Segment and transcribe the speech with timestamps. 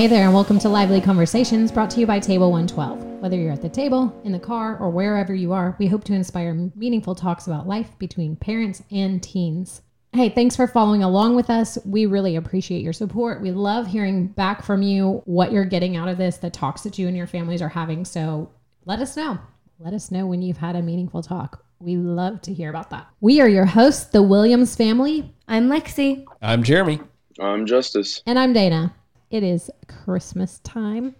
[0.00, 3.20] Hey there, and welcome to Lively Conversations brought to you by Table 112.
[3.20, 6.14] Whether you're at the table, in the car, or wherever you are, we hope to
[6.14, 9.82] inspire meaningful talks about life between parents and teens.
[10.14, 11.76] Hey, thanks for following along with us.
[11.84, 13.42] We really appreciate your support.
[13.42, 16.98] We love hearing back from you what you're getting out of this, the talks that
[16.98, 18.06] you and your families are having.
[18.06, 18.50] So
[18.86, 19.38] let us know.
[19.78, 21.62] Let us know when you've had a meaningful talk.
[21.78, 23.06] We love to hear about that.
[23.20, 26.24] We are your hosts, the Williams family, I'm Lexi.
[26.40, 27.00] I'm Jeremy.
[27.38, 28.22] I'm Justice.
[28.24, 28.94] and I'm Dana.
[29.30, 31.14] It is Christmas time.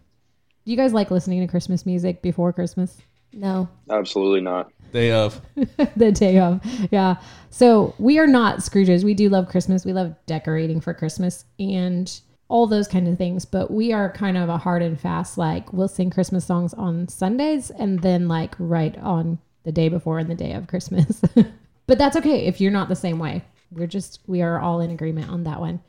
[0.65, 3.01] Do you guys like listening to Christmas music before Christmas?
[3.33, 3.69] No.
[3.89, 4.73] Absolutely not.
[4.93, 5.41] Day of.
[5.97, 6.61] the day of.
[6.91, 7.17] Yeah.
[7.51, 9.05] So we are not Scrooges.
[9.05, 9.85] We do love Christmas.
[9.85, 13.45] We love decorating for Christmas and all those kind of things.
[13.45, 17.07] But we are kind of a hard and fast, like we'll sing Christmas songs on
[17.07, 21.23] Sundays and then like right on the day before and the day of Christmas.
[21.87, 23.45] but that's okay if you're not the same way.
[23.71, 25.81] We're just, we are all in agreement on that one.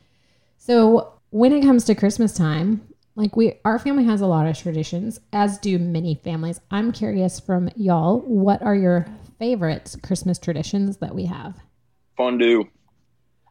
[0.60, 2.82] So when it comes to Christmas time,
[3.16, 6.62] like we our family has a lot of traditions, as do many families.
[6.70, 9.08] I'm curious from y'all, what are your
[9.40, 11.56] favorite Christmas traditions that we have?
[12.16, 12.70] Fondue.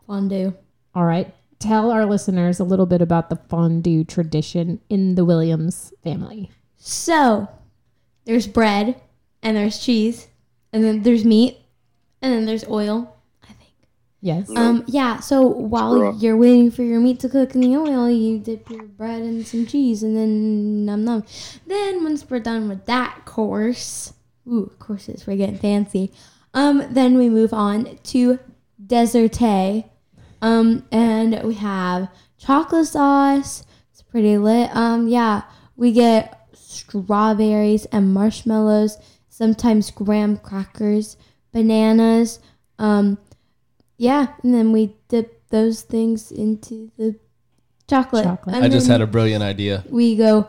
[0.06, 0.55] Fondue.
[0.95, 1.34] All right.
[1.58, 6.51] Tell our listeners a little bit about the fondue tradition in the Williams family.
[6.77, 7.48] So,
[8.25, 8.98] there's bread,
[9.42, 10.28] and there's cheese,
[10.73, 11.58] and then there's meat,
[12.23, 13.14] and then there's oil.
[14.23, 14.51] Yes.
[14.55, 14.85] Um.
[14.87, 15.21] Yeah.
[15.21, 18.83] So while you're waiting for your meat to cook in the oil, you dip your
[18.83, 21.25] bread in some cheese, and then num num.
[21.67, 24.13] Then once we're done with that course,
[24.47, 26.13] ooh, courses, we're getting fancy.
[26.53, 26.85] Um.
[26.91, 28.39] Then we move on to
[28.87, 29.41] dessert.
[30.43, 30.85] Um.
[30.93, 33.65] And we have chocolate sauce.
[33.91, 34.69] It's pretty lit.
[34.77, 35.09] Um.
[35.09, 35.45] Yeah.
[35.77, 38.98] We get strawberries and marshmallows.
[39.31, 41.17] Sometimes graham crackers,
[41.53, 42.39] bananas.
[42.79, 43.17] Um.
[44.01, 47.17] Yeah, and then we dip those things into the
[47.86, 48.24] chocolate.
[48.24, 48.57] Chocolate.
[48.57, 49.85] And I just then had a brilliant idea.
[49.91, 50.48] We go.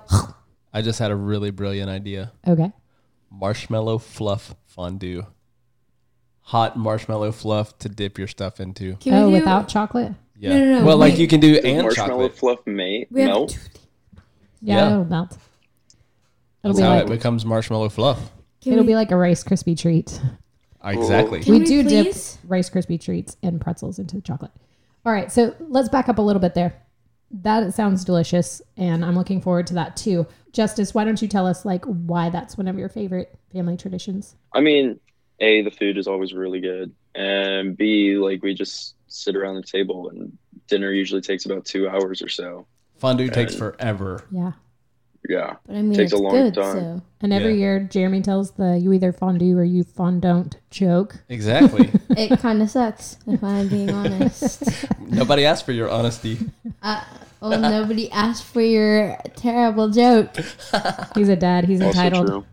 [0.74, 2.31] I just had a really brilliant idea.
[2.48, 2.72] Okay.
[3.30, 5.25] Marshmallow fluff fondue.
[6.44, 8.96] Hot marshmallow fluff to dip your stuff into.
[8.96, 10.14] Can oh, we do, without chocolate?
[10.38, 10.52] Yeah.
[10.52, 11.20] No, no, no, well, like wait.
[11.20, 12.38] you can do Does and marshmallow chocolate.
[12.38, 13.50] fluff mate We melt?
[13.50, 13.59] two-
[14.62, 14.92] Yeah, Yeah.
[14.92, 15.38] it'll melt.
[16.64, 18.31] It'll That's be how like it becomes marshmallow fluff.
[18.62, 20.22] Can it'll we, be like a Rice Krispie treat.
[20.84, 21.42] Exactly.
[21.42, 22.38] Can we we do please?
[22.42, 24.52] dip Rice Krispie treats and pretzels into the chocolate.
[25.06, 26.74] All right, so let's back up a little bit there.
[27.31, 30.28] That sounds delicious, and I'm looking forward to that too.
[30.52, 34.36] Justice, why don't you tell us like why that's one of your favorite family traditions?
[34.53, 35.00] I mean,
[35.40, 36.94] A, the food is always really good.
[37.16, 40.38] And B, like we just sit around the table and
[40.68, 42.66] dinner usually takes about two hours or so.
[42.98, 44.25] Fondue takes forever.
[44.30, 44.52] Yeah,
[45.30, 45.56] Yeah.
[45.68, 46.54] But I mean, Takes a it's long good.
[46.56, 46.74] time.
[46.76, 47.59] So and every Yeah.
[47.59, 51.24] year Jeremy tells the you either fondue or you fondant joke.
[51.30, 51.92] Exactly.
[52.09, 54.64] it kind of sucks if I'm being honest.
[55.00, 56.40] Nobody asked for your honesty.
[56.81, 57.04] Uh,
[57.40, 60.36] well, nobody asked for your terrible joke.
[61.16, 61.66] He's a dad.
[61.66, 62.28] He's Also entitled.
[62.28, 62.46] true.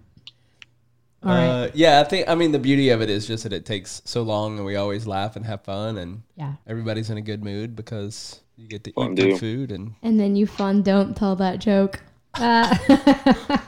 [1.25, 1.47] All right.
[1.65, 4.03] Uh, yeah, I think I mean the beauty of it is just that it takes
[4.05, 6.55] so long and we always laugh and have fun and Yeah.
[6.67, 10.37] everybody's in a good mood because you get to eat good food and And then
[10.37, 12.01] you fun don't tell that joke.
[12.41, 13.59] Uh,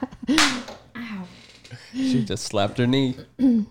[1.92, 3.16] she just slapped her knee.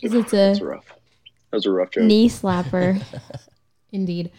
[0.00, 0.86] Because it's That's a rough.
[0.88, 2.02] That was a rough joke.
[2.02, 3.00] knee slapper.
[3.92, 4.32] indeed.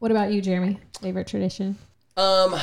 [0.00, 0.78] What about you, Jeremy?
[1.00, 1.78] Favorite tradition?
[2.18, 2.54] Um,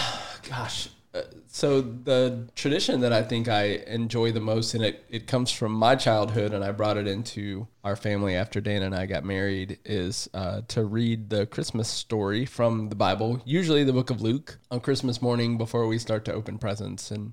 [0.47, 0.89] gosh.
[1.15, 5.49] Uh, so the tradition that I think I enjoy the most, and it, it comes
[5.49, 9.23] from my childhood, and I brought it into our family after Dana and I got
[9.23, 14.21] married, is uh, to read the Christmas story from the Bible, usually the book of
[14.21, 17.11] Luke, on Christmas morning before we start to open presents.
[17.11, 17.31] And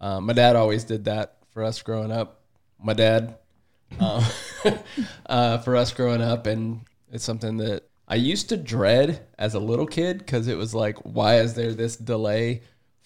[0.00, 2.42] uh, my dad always did that for us growing up.
[2.80, 3.38] My dad,
[3.98, 4.22] um,
[5.26, 9.58] uh, for us growing up, and it's something that I used to dread as a
[9.58, 12.60] little kid because it was like, why is there this delay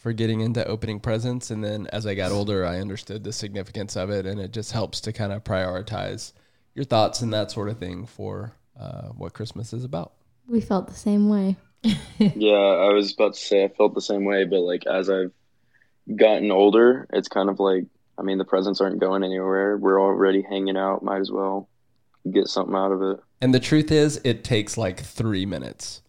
[0.09, 1.51] for getting into opening presents?
[1.51, 4.73] And then as I got older, I understood the significance of it, and it just
[4.73, 6.33] helps to kind of prioritize
[6.75, 10.15] your thoughts and that sort of thing for uh, what Christmas is about.
[10.49, 11.57] we felt the same way.
[12.19, 15.33] yeah, I was about to say I felt the same way, but like as I've
[16.17, 17.85] gotten older, it's kind of like
[18.17, 19.77] I mean the presents aren't going anywhere.
[19.77, 21.05] We're already hanging out.
[21.05, 21.69] Might as well
[22.33, 23.21] get something out of it.
[23.43, 26.01] And the truth is, it takes like three minutes.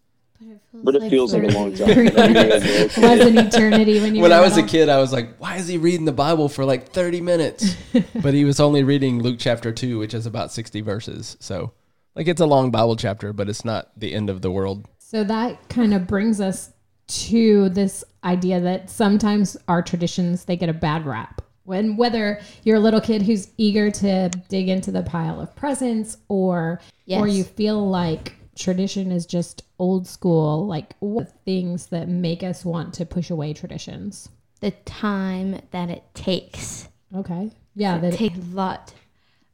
[0.74, 1.94] But it feels like a long time.
[1.94, 2.98] Three That'd be minutes.
[2.98, 5.68] was an eternity when you when I was a kid, I was like, why is
[5.68, 7.76] he reading the Bible for like 30 minutes?
[8.22, 11.36] but he was only reading Luke chapter 2, which is about 60 verses.
[11.40, 11.74] So,
[12.16, 14.88] like, it's a long Bible chapter, but it's not the end of the world.
[15.00, 16.72] So that kind of brings us
[17.08, 21.42] to this idea that sometimes our traditions they get a bad rap.
[21.64, 26.18] When whether you're a little kid who's eager to dig into the pile of presents
[26.28, 26.80] or
[27.12, 32.64] or you feel like tradition is just old school, like what things that make us
[32.66, 34.30] want to push away traditions?
[34.60, 36.90] The time that it takes.
[37.16, 37.52] Okay.
[37.76, 38.94] Yeah, it that takes a lot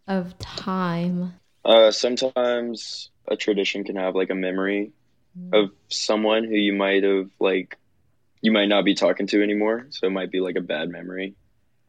[0.08, 1.34] of time.
[1.64, 4.92] Uh, sometimes a tradition can have like a memory
[5.54, 7.78] of someone who you might have like
[8.42, 11.36] you might not be talking to anymore, so it might be like a bad memory.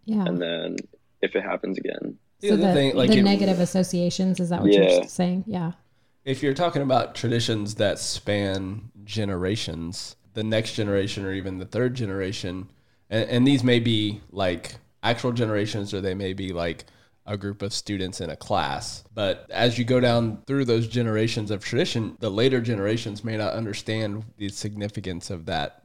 [0.05, 0.25] yeah.
[0.25, 0.77] And then
[1.23, 4.49] if it happens again, The so other the, thing, like the it- negative associations is
[4.51, 4.91] that what Yeah.
[4.91, 5.45] you're saying?
[5.47, 5.73] Yeah.
[6.27, 11.95] If you're talking about traditions that span generations, the next generation or even the third
[11.95, 12.69] generation,
[13.09, 14.75] and, and these may be like
[15.05, 16.85] actual generations or they may be like
[17.27, 19.05] a group of students in a class.
[19.15, 23.53] But as you go down through those generations of tradition, the later generations may not
[23.53, 25.81] understand the significance of that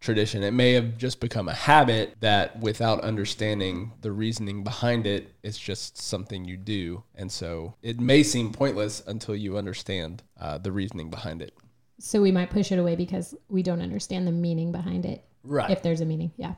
[0.00, 0.42] tradition.
[0.42, 5.58] It may have just become a habit that without understanding the reasoning behind it, it's
[5.58, 7.02] just something you do.
[7.14, 11.54] And so it may seem pointless until you understand uh, the reasoning behind it.
[12.00, 15.24] So we might push it away because we don't understand the meaning behind it.
[15.42, 15.70] Right.
[15.70, 16.32] If there's a meaning.
[16.36, 16.54] Yeah.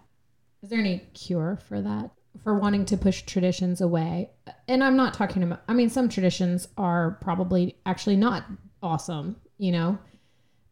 [0.62, 2.11] Is there any cure for that?
[2.44, 4.31] For wanting to push traditions away?
[4.67, 8.44] And I'm not talking about, I mean, some traditions are probably actually not
[8.82, 9.99] awesome, you know?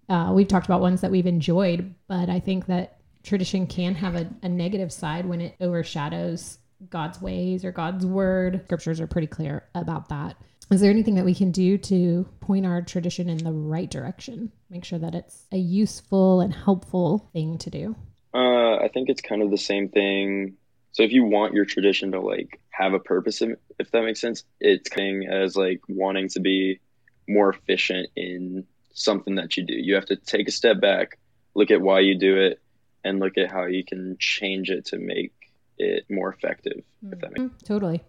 [0.09, 4.15] Uh, we've talked about ones that we've enjoyed, but I think that tradition can have
[4.15, 6.59] a, a negative side when it overshadows
[6.89, 8.63] God's ways or God's word.
[8.65, 10.37] Scriptures are pretty clear about that.
[10.71, 14.53] Is there anything that we can do to point our tradition in the right direction?
[14.71, 17.97] Make sure that it's a useful and helpful thing to do.
[18.33, 20.57] uh, I think it's kind of the same thing.
[20.93, 24.45] So if you want your tradition to like have a purpose, if that makes sense,
[24.61, 26.81] it's kind of as like wanting to be
[27.29, 28.65] more efficient in
[28.95, 29.75] something that you do.
[29.75, 31.19] You have to take a step back,
[31.55, 32.61] look at why you do it,
[33.05, 35.33] and look at how you can change it to make
[35.77, 36.83] it more effective.
[37.13, 38.03] If that makes Mm, Totally.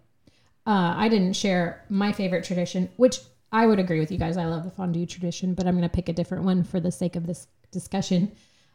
[0.66, 3.18] Uh, I didn't share my favorite tradition, which
[3.52, 4.36] I would agree with you guys.
[4.36, 6.92] I love the fondue tradition, but I'm going to pick a different one for the
[6.92, 8.32] sake of this discussion.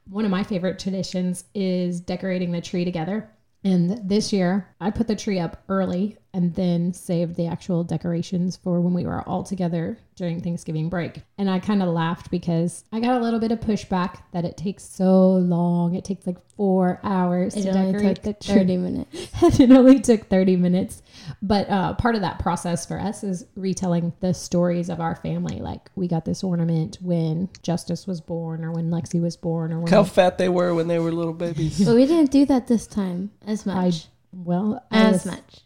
[0.09, 3.29] One of my favorite traditions is decorating the tree together.
[3.65, 8.57] And this year, I put the tree up early and then saved the actual decorations
[8.57, 11.21] for when we were all together during Thanksgiving break.
[11.37, 14.57] And I kind of laughed because I got a little bit of pushback that it
[14.57, 15.95] takes so long.
[15.95, 18.55] It takes like four hours It to only decorate took the tree.
[18.55, 19.29] 30 minutes.
[19.61, 21.01] it only took 30 minutes.
[21.41, 25.61] But uh, part of that process for us is retelling the stories of our family.
[25.61, 29.79] Like we got this ornament when Justice was born or when Lexi was born or
[29.79, 31.85] when How fat they were when they were little babies.
[31.85, 34.07] But we didn't do that this time as I, much.
[34.33, 35.64] well, I as was, much.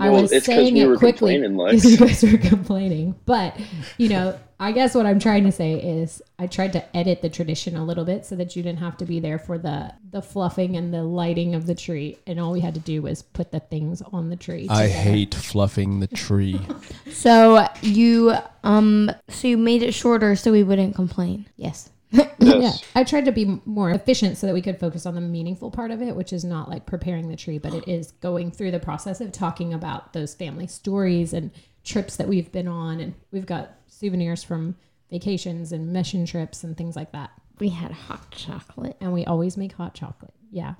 [0.00, 2.22] I was it's 'cause saying we it were quickly complaining, because Lex.
[2.22, 3.14] you guys were complaining.
[3.26, 3.56] But
[3.96, 7.28] you know, I guess what I'm trying to say is I tried to edit the
[7.28, 10.22] tradition a little bit so that you didn't have to be there for the the
[10.22, 13.50] fluffing and the lighting of the tree, and all we had to do was put
[13.52, 14.66] the things on the tree.
[14.70, 16.60] I hate fluffing the tree.
[17.10, 21.46] So you um so you made it shorter so we wouldn't complain.
[21.56, 21.90] Yes.
[22.40, 22.82] Yes.
[22.82, 25.70] Yeah, I tried to be more efficient so that we could focus on the meaningful
[25.70, 28.70] part of it, which is not like preparing the tree, but it is going through
[28.70, 31.50] the process of talking about those family stories and
[31.84, 33.00] trips that we've been on.
[33.00, 34.76] And we've got souvenirs from
[35.10, 37.30] vacations and mission trips and things like that.
[37.58, 38.96] We had hot chocolate.
[39.00, 40.32] And we always make hot chocolate.
[40.50, 40.74] Yeah.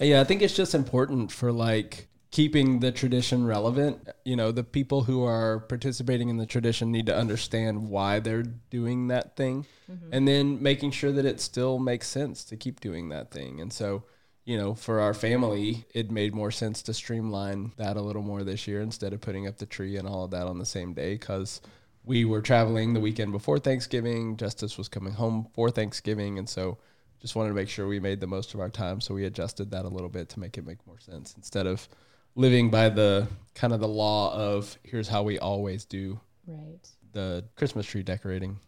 [0.00, 4.08] Yeah, I think it's just important for like keeping the tradition relevant.
[4.24, 8.42] You know, the people who are participating in the tradition need to understand why they're
[8.42, 10.08] doing that thing mm-hmm.
[10.10, 13.60] and then making sure that it still makes sense to keep doing that thing.
[13.60, 14.02] And so,
[14.44, 18.42] you know, for our family, it made more sense to streamline that a little more
[18.42, 20.92] this year instead of putting up the tree and all of that on the same
[20.92, 21.60] day because
[22.02, 24.36] we were traveling the weekend before Thanksgiving.
[24.36, 26.40] Justice was coming home for Thanksgiving.
[26.40, 26.78] And so,
[27.20, 29.70] just wanted to make sure we made the most of our time so we adjusted
[29.70, 31.88] that a little bit to make it make more sense instead of
[32.34, 36.88] living by the kind of the law of here's how we always do Right.
[37.12, 38.58] the christmas tree decorating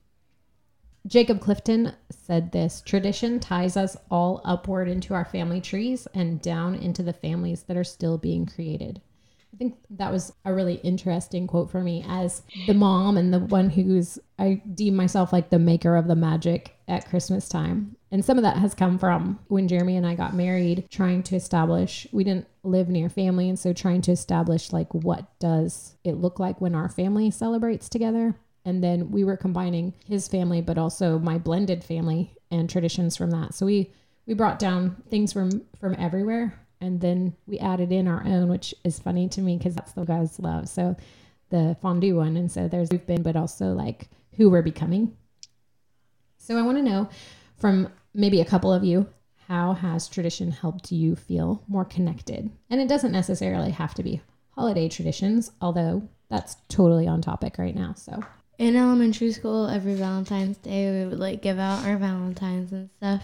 [1.07, 6.75] Jacob Clifton said this tradition ties us all upward into our family trees and down
[6.75, 9.01] into the families that are still being created.
[9.57, 13.39] I think that was a really interesting quote for me as the mom and the
[13.39, 17.97] one who's, I deem myself like the maker of the magic at Christmas time.
[18.11, 21.37] And some of that has come from when Jeremy and I got married, trying to
[21.37, 23.49] establish, we didn't live near family.
[23.49, 27.89] And so trying to establish like what does it look like when our family celebrates
[27.89, 28.37] together
[28.67, 33.31] and then we were combining his family but also my blended family and traditions from
[33.31, 33.91] that so we
[34.27, 38.75] we brought down things from from everywhere and then we added in our own which
[38.85, 40.68] is funny to me because that's the guys love.
[40.68, 40.97] So
[41.50, 45.16] the fondue one and so there's we've been but also like who we're becoming.
[46.38, 47.09] So i want to know
[47.56, 49.09] from maybe a couple of you
[49.49, 52.50] how has tradition helped you feel more connected?
[52.68, 57.75] And it doesn't necessarily have to be holiday traditions although that's totally on topic right
[57.75, 58.23] now so.
[58.59, 63.23] In elementary school, every Valentine's Day, we would like give out our Valentines and stuff.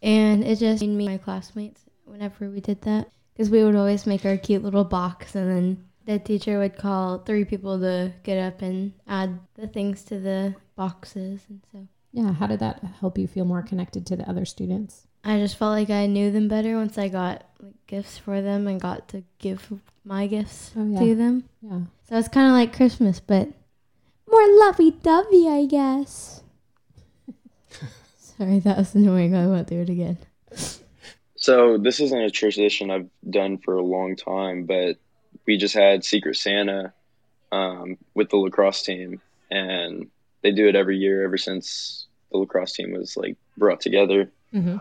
[0.00, 3.10] And it just made me my classmates whenever we did that.
[3.34, 7.18] Because we would always make our cute little box, and then the teacher would call
[7.18, 11.42] three people to get up and add the things to the boxes.
[11.48, 12.32] And so Yeah.
[12.32, 15.06] How did that help you feel more connected to the other students?
[15.24, 18.66] I just felt like I knew them better once I got like gifts for them
[18.66, 19.72] and got to give
[20.04, 20.98] my gifts Oh, yeah.
[21.00, 21.44] to them.
[21.60, 21.80] Yeah.
[22.08, 23.48] So it's kind of like Christmas, but
[24.30, 26.42] more lovey dovey, I guess.
[28.18, 29.34] Sorry, that was annoying.
[29.34, 30.18] I won't do it again.
[31.48, 34.98] So this isn't a tradition I've done for a long time, but
[35.46, 36.92] we just had Secret Santa
[37.50, 40.10] um, with the lacrosse team, and
[40.42, 44.30] they do it every year ever since the lacrosse team was like brought together.
[44.52, 44.76] Mm-hmm.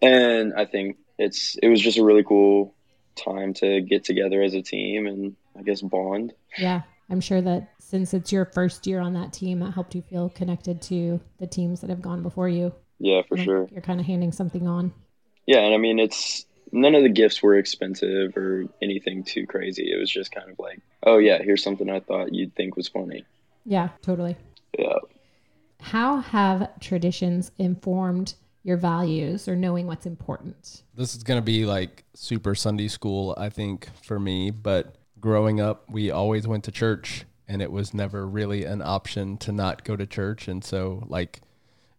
[0.00, 2.72] And I think it's it was just a really cool
[3.16, 6.34] time to get together as a team and I guess bond.
[6.56, 6.82] Yeah.
[7.10, 10.28] I'm sure that since it's your first year on that team, that helped you feel
[10.28, 12.72] connected to the teams that have gone before you.
[13.00, 13.66] Yeah, for sure.
[13.72, 14.94] You're kind of handing something on.
[15.46, 19.92] Yeah, and I mean it's none of the gifts were expensive or anything too crazy.
[19.92, 22.88] It was just kind of like, oh yeah, here's something I thought you'd think was
[22.88, 23.24] funny.
[23.64, 24.36] Yeah, totally.
[24.78, 24.96] Yeah.
[25.80, 30.82] How have traditions informed your values or knowing what's important?
[30.94, 34.50] This is going to be like super Sunday school, I think, for me.
[34.50, 39.36] But growing up, we always went to church, and it was never really an option
[39.38, 40.46] to not go to church.
[40.48, 41.40] And so, like,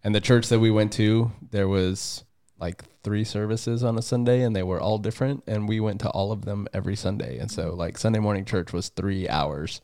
[0.04, 2.24] and the church that we went to, there was
[2.64, 5.44] like three services on a Sunday, and they were all different.
[5.46, 7.38] And we went to all of them every Sunday.
[7.38, 9.82] And so, like, Sunday morning church was three hours.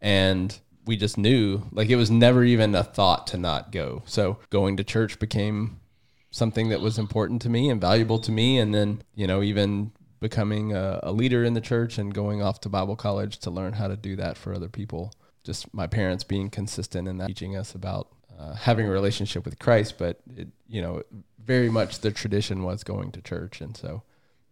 [0.00, 4.02] And we just knew, like, it was never even a thought to not go.
[4.06, 5.80] So, going to church became
[6.30, 8.58] something that was important to me and valuable to me.
[8.58, 12.58] And then, you know, even becoming a, a leader in the church and going off
[12.62, 15.12] to Bible college to learn how to do that for other people.
[15.44, 19.98] Just my parents being consistent that, teaching us about uh, having a relationship with Christ,
[19.98, 21.02] but it, you know,
[21.42, 23.60] very much the tradition was going to church.
[23.60, 24.02] And so,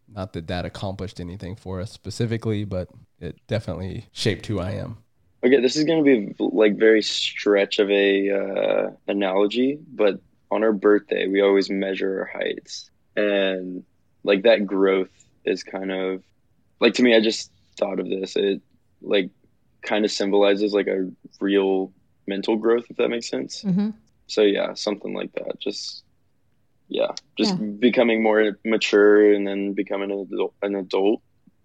[0.08, 4.98] not that that accomplished anything for us specifically, but it definitely shaped who I am.
[5.44, 10.20] Okay, this is going to be like very stretch of a uh, analogy, but
[10.50, 13.82] on our birthday, we always measure our heights, and
[14.22, 15.10] like that growth
[15.44, 16.22] is kind of
[16.78, 17.16] like to me.
[17.16, 18.36] I just thought of this.
[18.36, 18.60] It
[19.00, 19.30] like
[19.82, 21.10] kind of symbolizes like a
[21.40, 21.92] real
[22.26, 23.62] mental growth, if that makes sense.
[23.62, 23.90] Mm-hmm.
[24.26, 25.60] So yeah, something like that.
[25.60, 26.04] Just
[26.88, 27.66] yeah, just Yeah.
[27.66, 31.22] becoming more mature and then becoming an adult, an adult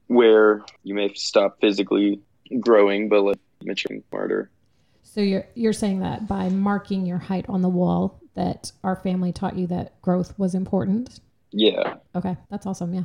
[0.07, 2.21] where you may stop physically
[2.59, 4.49] growing, but like maturing smarter.
[5.03, 9.33] So you're you're saying that by marking your height on the wall, that our family
[9.33, 11.19] taught you that growth was important.
[11.51, 11.95] Yeah.
[12.15, 12.93] Okay, that's awesome.
[12.93, 13.03] Yeah.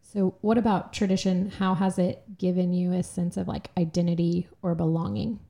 [0.00, 1.50] So, what about tradition?
[1.50, 5.40] How has it given you a sense of like identity or belonging?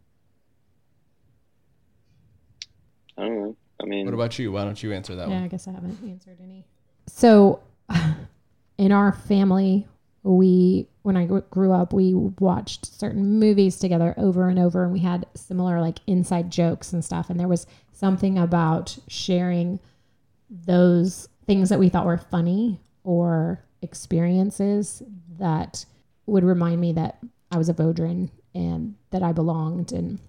[3.16, 3.56] I don't know.
[3.80, 4.52] I mean, What about you?
[4.52, 5.30] Why don't you answer that one?
[5.30, 5.44] Yeah, one?
[5.44, 6.64] I guess I haven't answered any.
[7.06, 7.60] So,
[8.78, 9.86] in our family,
[10.22, 15.00] we when I grew up, we watched certain movies together over and over, and we
[15.00, 17.28] had similar like inside jokes and stuff.
[17.28, 19.80] And there was something about sharing
[20.48, 25.02] those things that we thought were funny or experiences
[25.38, 25.84] that
[26.26, 27.18] would remind me that
[27.50, 29.90] I was a Vodrin and that I belonged.
[29.92, 30.20] And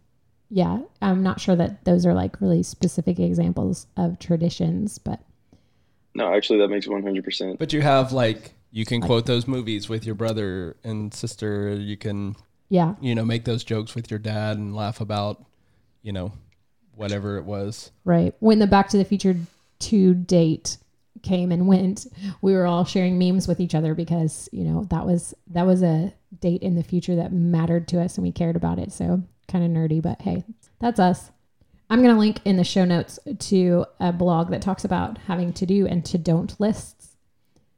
[0.50, 5.22] yeah, I'm not sure that those are like really specific examples of traditions, but
[6.16, 7.58] no, actually, that makes 100%.
[7.58, 11.74] But you have like you can quote those movies with your brother and sister.
[11.74, 12.36] You can
[12.70, 15.44] yeah, you know make those jokes with your dad and laugh about
[16.02, 16.34] you know
[16.96, 17.92] whatever it was.
[18.06, 18.36] right.
[18.40, 19.36] When the Back to the Future
[19.80, 20.78] 2 date
[21.22, 22.06] came and went,
[22.42, 25.82] we were all sharing memes with each other because, you know, that was that was
[25.82, 28.92] a date in the future that mattered to us and we cared about it.
[28.92, 30.44] So, kind of nerdy, but hey,
[30.80, 31.32] that's us.
[31.90, 35.54] I'm going to link in the show notes to a blog that talks about having
[35.54, 37.16] to do and to don't lists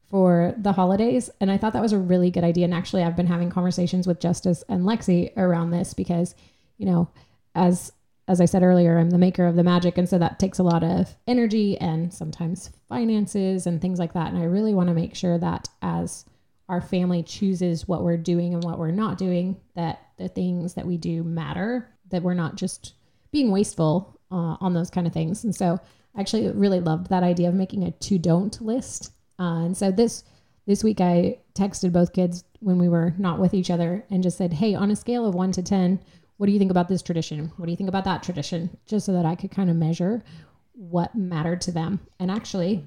[0.10, 1.30] for the holidays.
[1.42, 2.66] And I thought that was a really good idea.
[2.66, 6.36] And actually, I've been having conversations with Justice and Lexi around this because,
[6.78, 7.10] you know,
[7.56, 7.92] as
[8.28, 9.98] as I said earlier, I'm the maker of the magic.
[9.98, 14.32] And so that takes a lot of energy and sometimes finances and things like that.
[14.32, 16.26] And I really want to make sure that as
[16.68, 20.86] our family chooses what we're doing and what we're not doing, that the things that
[20.86, 22.94] we do matter, that we're not just
[23.32, 25.44] being wasteful uh, on those kind of things.
[25.44, 25.80] And so
[26.16, 29.12] I actually really loved that idea of making a to don't list.
[29.40, 30.24] Uh, and so this
[30.68, 34.38] this week I texted both kids when we were not with each other and just
[34.38, 36.00] said, "Hey, on a scale of 1 to 10,
[36.38, 37.52] what do you think about this tradition?
[37.58, 40.24] What do you think about that tradition?" Just so that I could kind of measure
[40.74, 42.00] what mattered to them.
[42.20, 42.84] And actually,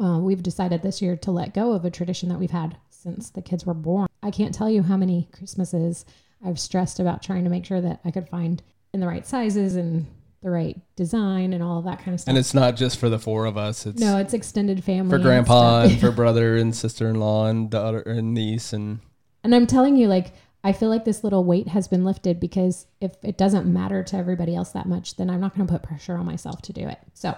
[0.00, 3.30] uh, we've decided this year to let go of a tradition that we've had since
[3.30, 4.08] the kids were born.
[4.22, 6.04] I can't tell you how many Christmases
[6.44, 9.76] I've stressed about trying to make sure that I could find in the right sizes
[9.76, 10.06] and
[10.42, 12.28] the right design and all that kind of stuff.
[12.28, 13.86] And it's not just for the four of us.
[13.86, 15.92] It's no, it's extended family for grandpa stuff.
[15.92, 19.00] and for brother and sister in law and daughter and niece and
[19.42, 22.86] And I'm telling you, like, I feel like this little weight has been lifted because
[23.00, 25.82] if it doesn't matter to everybody else that much, then I'm not going to put
[25.82, 26.98] pressure on myself to do it.
[27.14, 27.36] So,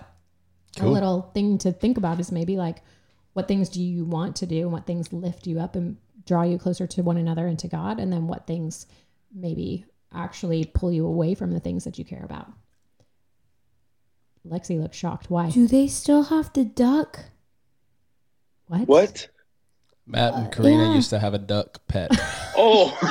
[0.79, 2.83] a little thing to think about is maybe like,
[3.33, 5.97] what things do you want to do and what things lift you up and
[6.27, 7.99] draw you closer to one another and to God?
[7.99, 8.87] And then what things
[9.35, 12.49] maybe actually pull you away from the things that you care about?
[14.47, 15.31] Lexi looks shocked.
[15.31, 15.51] Why?
[15.51, 17.25] Do they still have to duck?
[18.69, 18.89] What?
[18.89, 19.29] What?
[20.07, 20.95] Matt and uh, Karina yeah.
[20.95, 22.11] used to have a duck pet.
[22.59, 22.89] Oh,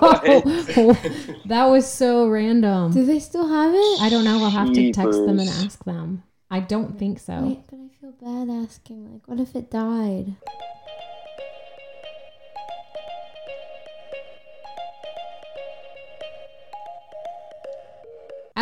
[0.00, 0.98] what?
[1.46, 2.90] that was so random.
[2.92, 4.00] Do they still have it?
[4.02, 4.38] I don't know.
[4.38, 6.24] We'll have to text them and ask them.
[6.50, 7.40] I don't think so.
[7.42, 9.12] Wait, but I feel bad asking.
[9.12, 10.34] Like, what if it died?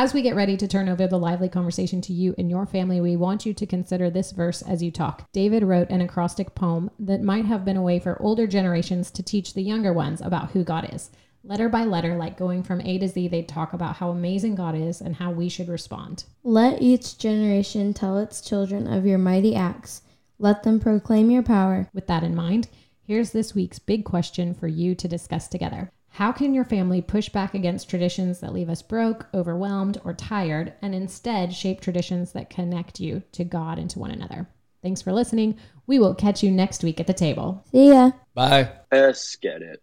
[0.00, 3.00] As we get ready to turn over the lively conversation to you and your family,
[3.00, 5.28] we want you to consider this verse as you talk.
[5.32, 9.24] David wrote an acrostic poem that might have been a way for older generations to
[9.24, 11.10] teach the younger ones about who God is.
[11.42, 14.76] Letter by letter, like going from A to Z, they'd talk about how amazing God
[14.76, 16.26] is and how we should respond.
[16.44, 20.02] Let each generation tell its children of your mighty acts.
[20.38, 21.90] Let them proclaim your power.
[21.92, 22.68] With that in mind,
[23.02, 25.90] here's this week's big question for you to discuss together.
[26.18, 30.72] How can your family push back against traditions that leave us broke, overwhelmed, or tired,
[30.82, 34.48] and instead shape traditions that connect you to God and to one another?
[34.82, 35.56] Thanks for listening.
[35.86, 37.62] We will catch you next week at the table.
[37.70, 38.10] See ya.
[38.34, 38.68] Bye.
[38.90, 39.80] Let's get it.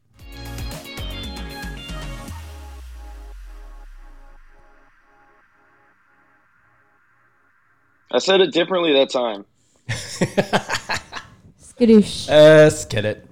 [8.12, 9.46] I said it differently that time.
[11.62, 12.28] Skadoosh.
[12.28, 13.24] Let's get it.